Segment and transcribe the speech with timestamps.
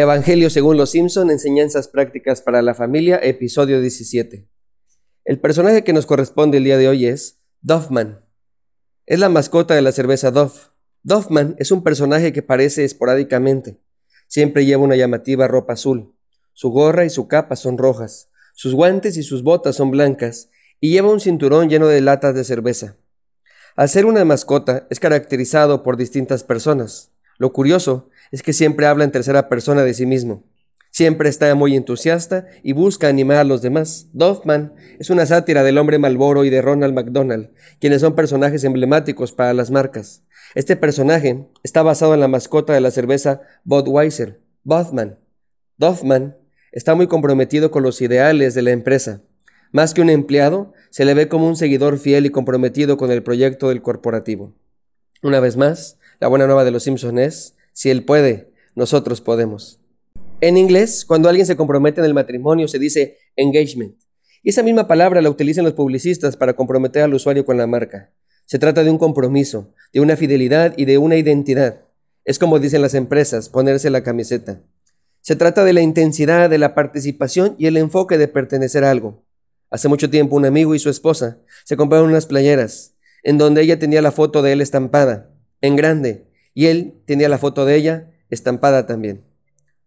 [0.00, 4.48] Evangelio según los Simpson, enseñanzas prácticas para la familia, episodio 17.
[5.24, 8.24] El personaje que nos corresponde el día de hoy es Duffman.
[9.06, 10.68] Es la mascota de la cerveza Duff.
[11.02, 13.80] Duffman es un personaje que aparece esporádicamente.
[14.28, 16.14] Siempre lleva una llamativa ropa azul.
[16.52, 18.28] Su gorra y su capa son rojas.
[18.54, 20.48] Sus guantes y sus botas son blancas.
[20.78, 22.98] Y lleva un cinturón lleno de latas de cerveza.
[23.74, 27.10] Al ser una mascota, es caracterizado por distintas personas.
[27.38, 30.44] Lo curioso es que siempre habla en tercera persona de sí mismo.
[30.90, 34.08] Siempre está muy entusiasta y busca animar a los demás.
[34.12, 39.32] Doffman es una sátira del hombre Malboro y de Ronald McDonald, quienes son personajes emblemáticos
[39.32, 40.24] para las marcas.
[40.54, 45.18] Este personaje está basado en la mascota de la cerveza Budweiser, Bothman.
[45.76, 46.36] Doffman
[46.72, 49.22] está muy comprometido con los ideales de la empresa.
[49.70, 53.22] Más que un empleado, se le ve como un seguidor fiel y comprometido con el
[53.22, 54.54] proyecto del corporativo.
[55.22, 59.80] Una vez más, la buena nueva de los Simpsons es si Él puede, nosotros podemos.
[60.40, 63.94] En inglés, cuando alguien se compromete en el matrimonio, se dice engagement.
[64.42, 68.12] Y esa misma palabra la utilizan los publicistas para comprometer al usuario con la marca.
[68.46, 71.82] Se trata de un compromiso, de una fidelidad y de una identidad.
[72.24, 74.62] Es como dicen las empresas, ponerse la camiseta.
[75.20, 79.24] Se trata de la intensidad, de la participación y el enfoque de pertenecer a algo.
[79.70, 83.78] Hace mucho tiempo un amigo y su esposa se compraron unas playeras, en donde ella
[83.78, 88.10] tenía la foto de él estampada, en grande, y él tenía la foto de ella
[88.30, 89.24] estampada también.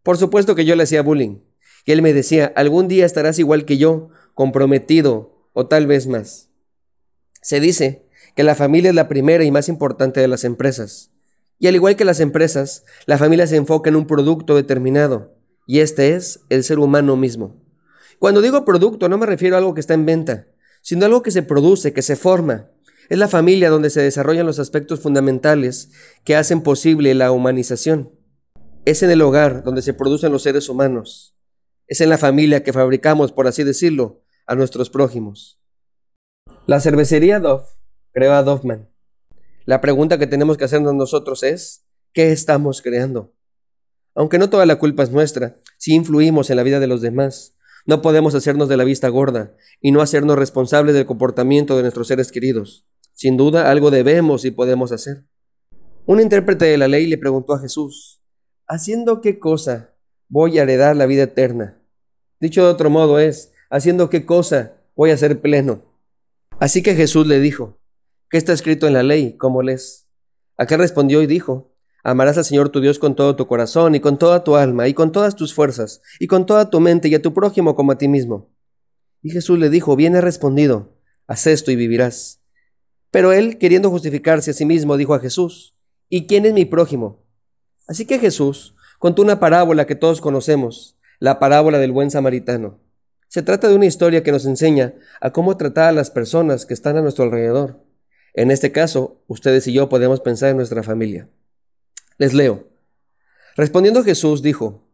[0.04, 1.40] Por supuesto que yo le hacía bullying.
[1.86, 6.50] Y él me decía, algún día estarás igual que yo, comprometido o tal vez más.
[7.42, 8.06] Se dice
[8.36, 11.12] que la familia es la primera y más importante de las empresas.
[11.60, 15.36] Y al igual que las empresas, la familia se enfoca en un producto determinado,
[15.68, 17.62] y este es el ser humano mismo.
[18.20, 20.48] Cuando digo producto no me refiero a algo que está en venta,
[20.82, 22.70] sino a algo que se produce, que se forma,
[23.12, 25.92] es la familia donde se desarrollan los aspectos fundamentales
[26.24, 28.18] que hacen posible la humanización.
[28.86, 31.36] Es en el hogar donde se producen los seres humanos.
[31.88, 35.62] Es en la familia que fabricamos, por así decirlo, a nuestros prójimos.
[36.68, 37.66] La cervecería Dove
[38.14, 38.90] creó a Doveman.
[39.66, 43.34] La pregunta que tenemos que hacernos nosotros es, ¿qué estamos creando?
[44.16, 47.58] Aunque no toda la culpa es nuestra, si influimos en la vida de los demás.
[47.86, 52.08] No podemos hacernos de la vista gorda y no hacernos responsables del comportamiento de nuestros
[52.08, 52.88] seres queridos.
[53.22, 55.26] Sin duda, algo debemos y podemos hacer.
[56.08, 58.20] Un intérprete de la ley le preguntó a Jesús,
[58.68, 59.94] ¿haciendo qué cosa
[60.28, 61.80] voy a heredar la vida eterna?
[62.40, 65.84] Dicho de otro modo es, ¿haciendo qué cosa voy a ser pleno?
[66.60, 67.78] Así que Jesús le dijo,
[68.28, 69.38] ¿qué está escrito en la ley?
[69.38, 70.10] ¿Cómo lees?
[70.58, 74.18] Aquel respondió y dijo, Amarás al Señor tu Dios con todo tu corazón y con
[74.18, 77.22] toda tu alma y con todas tus fuerzas y con toda tu mente y a
[77.22, 78.50] tu prójimo como a ti mismo.
[79.22, 82.41] Y Jesús le dijo, bien he respondido, haz esto y vivirás.
[83.12, 85.76] Pero él, queriendo justificarse a sí mismo, dijo a Jesús,
[86.10, 87.24] ¿y quién es mi prójimo?
[87.88, 92.80] Así que Jesús contó una parábola que todos conocemos, la parábola del buen samaritano.
[93.28, 96.74] Se trata de una historia que nos enseña a cómo tratar a las personas que
[96.74, 97.84] están a nuestro alrededor.
[98.34, 101.30] En este caso, ustedes y yo podemos pensar en nuestra familia.
[102.18, 102.68] Les leo.
[103.56, 104.88] Respondiendo Jesús dijo,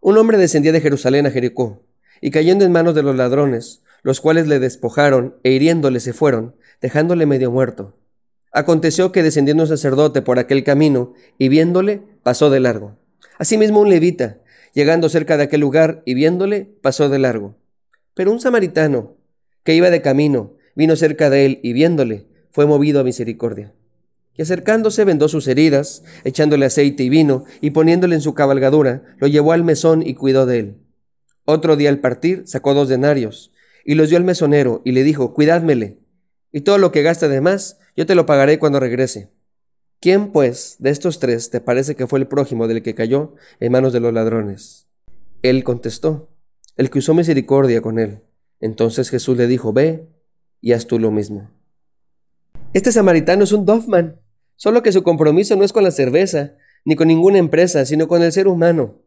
[0.00, 1.84] Un hombre descendía de Jerusalén a Jericó,
[2.20, 6.56] y cayendo en manos de los ladrones, los cuales le despojaron e hiriéndole se fueron,
[6.82, 7.96] dejándole medio muerto.
[8.52, 12.98] Aconteció que descendiendo un sacerdote por aquel camino, y viéndole, pasó de largo.
[13.38, 14.40] Asimismo un levita,
[14.74, 17.56] llegando cerca de aquel lugar y viéndole, pasó de largo.
[18.14, 19.16] Pero un samaritano,
[19.64, 23.72] que iba de camino, vino cerca de él y viéndole, fue movido a misericordia.
[24.36, 29.28] Y acercándose vendó sus heridas, echándole aceite y vino, y poniéndole en su cabalgadura, lo
[29.28, 30.76] llevó al mesón y cuidó de él.
[31.44, 33.52] Otro día al partir sacó dos denarios,
[33.84, 36.01] y los dio al mesonero, y le dijo, cuidádmele,
[36.52, 39.30] y todo lo que gaste de más, yo te lo pagaré cuando regrese.
[40.00, 43.72] ¿Quién, pues, de estos tres te parece que fue el prójimo del que cayó en
[43.72, 44.88] manos de los ladrones?
[45.42, 46.28] Él contestó,
[46.76, 48.20] el que usó misericordia con él.
[48.60, 50.08] Entonces Jesús le dijo, ve
[50.60, 51.50] y haz tú lo mismo.
[52.74, 54.20] Este samaritano es un Doffman,
[54.56, 58.22] solo que su compromiso no es con la cerveza, ni con ninguna empresa, sino con
[58.22, 59.02] el ser humano.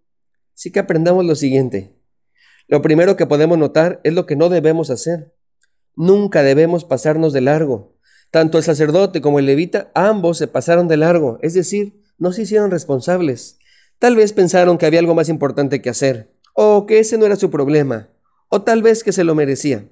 [0.56, 1.96] Así que aprendamos lo siguiente.
[2.68, 5.35] Lo primero que podemos notar es lo que no debemos hacer.
[5.96, 7.96] Nunca debemos pasarnos de largo.
[8.32, 12.44] Tanto el sacerdote como el levita, ambos se pasaron de largo, es decir, no se
[12.44, 13.60] hicieron responsables.
[14.00, 17.38] Tal vez pensaron que había algo más importante que hacer, o que ese no era
[17.38, 18.10] su problema,
[18.50, 19.90] o tal vez que se lo merecía.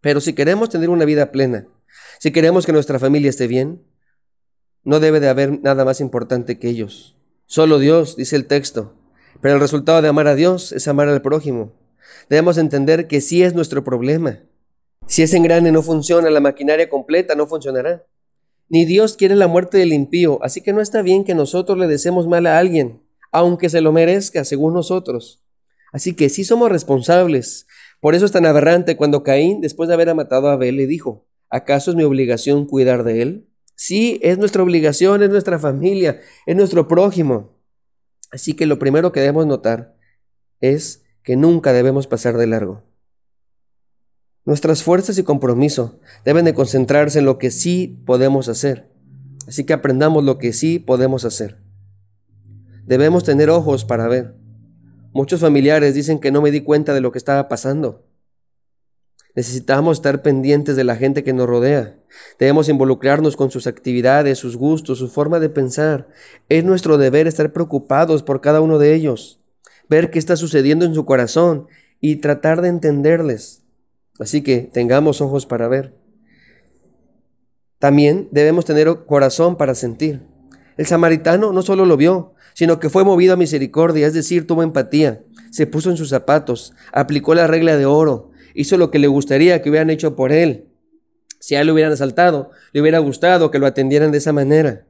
[0.00, 1.66] Pero si queremos tener una vida plena,
[2.18, 3.82] si queremos que nuestra familia esté bien,
[4.84, 7.16] no debe de haber nada más importante que ellos.
[7.46, 8.94] Solo Dios, dice el texto.
[9.40, 11.74] Pero el resultado de amar a Dios es amar al prójimo.
[12.28, 14.40] Debemos entender que sí es nuestro problema.
[15.06, 18.04] Si ese engrane no funciona, la maquinaria completa no funcionará.
[18.68, 21.86] Ni Dios quiere la muerte del impío, así que no está bien que nosotros le
[21.86, 25.44] deseemos mal a alguien, aunque se lo merezca, según nosotros.
[25.92, 27.66] Así que sí somos responsables.
[28.00, 31.28] Por eso es tan aberrante cuando Caín, después de haber matado a Abel, le dijo,
[31.48, 33.48] ¿acaso es mi obligación cuidar de él?
[33.76, 37.60] Sí, es nuestra obligación, es nuestra familia, es nuestro prójimo.
[38.32, 39.96] Así que lo primero que debemos notar
[40.60, 42.82] es que nunca debemos pasar de largo.
[44.46, 48.88] Nuestras fuerzas y compromiso deben de concentrarse en lo que sí podemos hacer.
[49.48, 51.58] Así que aprendamos lo que sí podemos hacer.
[52.86, 54.36] Debemos tener ojos para ver.
[55.12, 58.06] Muchos familiares dicen que no me di cuenta de lo que estaba pasando.
[59.34, 61.98] Necesitamos estar pendientes de la gente que nos rodea.
[62.38, 66.06] Debemos involucrarnos con sus actividades, sus gustos, su forma de pensar.
[66.48, 69.40] Es nuestro deber estar preocupados por cada uno de ellos,
[69.88, 71.66] ver qué está sucediendo en su corazón
[72.00, 73.65] y tratar de entenderles.
[74.18, 75.94] Así que tengamos ojos para ver.
[77.78, 80.22] También debemos tener corazón para sentir.
[80.76, 84.62] El samaritano no solo lo vio, sino que fue movido a misericordia, es decir, tuvo
[84.62, 89.08] empatía, se puso en sus zapatos, aplicó la regla de oro, hizo lo que le
[89.08, 90.68] gustaría que hubieran hecho por él.
[91.38, 94.86] Si a él le hubieran asaltado, le hubiera gustado que lo atendieran de esa manera.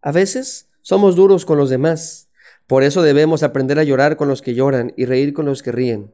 [0.00, 2.30] A veces somos duros con los demás.
[2.66, 5.72] Por eso debemos aprender a llorar con los que lloran y reír con los que
[5.72, 6.12] ríen.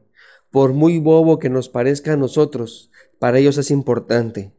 [0.51, 4.51] Por muy bobo que nos parezca a nosotros, para ellos es importante.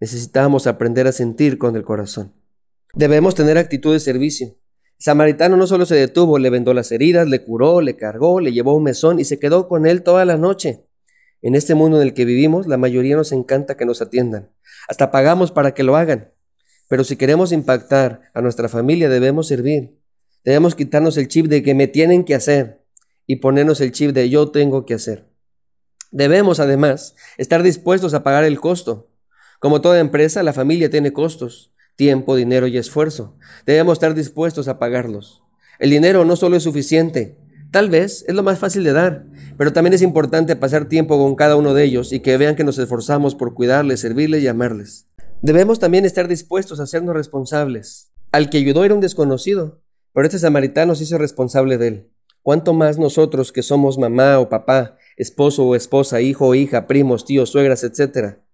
[0.00, 2.32] Necesitamos aprender a sentir con el corazón.
[2.94, 4.56] Debemos tener actitud de servicio.
[4.98, 8.74] Samaritano no solo se detuvo, le vendó las heridas, le curó, le cargó, le llevó
[8.74, 10.86] un mesón y se quedó con él toda la noche.
[11.42, 14.50] En este mundo en el que vivimos, la mayoría nos encanta que nos atiendan.
[14.88, 16.32] Hasta pagamos para que lo hagan.
[16.88, 19.98] Pero si queremos impactar a nuestra familia, debemos servir.
[20.42, 22.82] Debemos quitarnos el chip de que me tienen que hacer
[23.26, 25.33] y ponernos el chip de yo tengo que hacer.
[26.14, 29.10] Debemos, además, estar dispuestos a pagar el costo.
[29.58, 33.36] Como toda empresa, la familia tiene costos tiempo, dinero y esfuerzo.
[33.66, 35.42] Debemos estar dispuestos a pagarlos.
[35.80, 37.36] El dinero no solo es suficiente,
[37.72, 39.26] tal vez es lo más fácil de dar,
[39.58, 42.62] pero también es importante pasar tiempo con cada uno de ellos y que vean que
[42.62, 45.08] nos esforzamos por cuidarles, servirles y amarles.
[45.42, 48.12] Debemos también estar dispuestos a hacernos responsables.
[48.30, 49.82] Al que ayudó era un desconocido,
[50.12, 52.10] pero este samaritano se hizo responsable de él.
[52.42, 57.24] ¿Cuánto más nosotros que somos mamá o papá, esposo o esposa, hijo o hija, primos,
[57.24, 58.44] tíos, suegras, etcétera?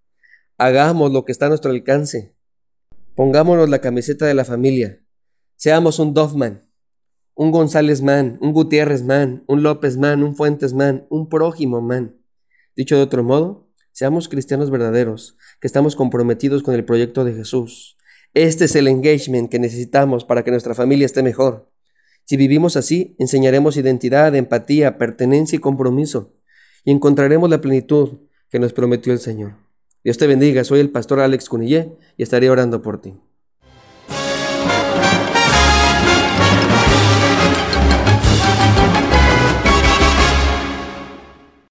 [0.59, 2.35] Hagamos lo que está a nuestro alcance
[3.21, 5.05] Pongámonos la camiseta de la familia.
[5.57, 6.67] Seamos un Doffman,
[7.35, 12.17] un González Man, un Gutiérrez Man, un López Man, un Fuentes Man, un prójimo Man.
[12.75, 17.99] Dicho de otro modo, seamos cristianos verdaderos, que estamos comprometidos con el proyecto de Jesús.
[18.33, 21.71] Este es el engagement que necesitamos para que nuestra familia esté mejor.
[22.25, 26.33] Si vivimos así, enseñaremos identidad, empatía, pertenencia y compromiso,
[26.85, 28.19] y encontraremos la plenitud
[28.51, 29.55] que nos prometió el Señor.
[30.03, 33.15] Dios te bendiga, soy el pastor Alex Cunillé y estaré orando por ti.